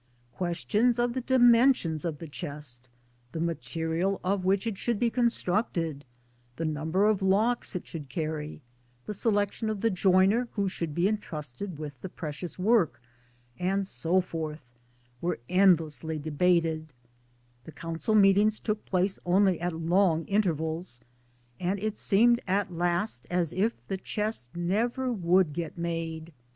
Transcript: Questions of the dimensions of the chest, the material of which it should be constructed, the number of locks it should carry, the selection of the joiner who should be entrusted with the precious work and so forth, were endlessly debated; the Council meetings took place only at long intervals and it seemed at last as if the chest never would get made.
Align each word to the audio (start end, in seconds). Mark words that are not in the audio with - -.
Questions 0.31 0.97
of 0.97 1.13
the 1.13 1.21
dimensions 1.21 2.05
of 2.05 2.17
the 2.17 2.27
chest, 2.27 2.89
the 3.33 3.39
material 3.39 4.19
of 4.23 4.43
which 4.43 4.65
it 4.65 4.75
should 4.75 4.97
be 4.97 5.11
constructed, 5.11 6.05
the 6.55 6.65
number 6.65 7.05
of 7.05 7.21
locks 7.21 7.75
it 7.75 7.87
should 7.87 8.09
carry, 8.09 8.61
the 9.05 9.13
selection 9.13 9.69
of 9.69 9.81
the 9.81 9.91
joiner 9.91 10.47
who 10.53 10.67
should 10.67 10.95
be 10.95 11.07
entrusted 11.07 11.77
with 11.77 12.01
the 12.01 12.09
precious 12.09 12.57
work 12.57 12.99
and 13.59 13.87
so 13.87 14.21
forth, 14.21 14.65
were 15.21 15.37
endlessly 15.47 16.17
debated; 16.17 16.93
the 17.65 17.71
Council 17.71 18.15
meetings 18.15 18.59
took 18.59 18.83
place 18.85 19.19
only 19.23 19.59
at 19.61 19.71
long 19.71 20.25
intervals 20.25 20.99
and 21.59 21.77
it 21.79 21.95
seemed 21.95 22.41
at 22.47 22.73
last 22.73 23.27
as 23.29 23.53
if 23.53 23.85
the 23.87 23.97
chest 23.97 24.55
never 24.55 25.13
would 25.13 25.53
get 25.53 25.77
made. 25.77 26.33